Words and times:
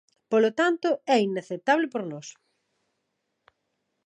Polo 0.31 0.51
tanto, 0.59 0.89
é 1.15 1.17
inaceptable 1.29 1.87
por 1.93 2.03
nós. 2.11 2.27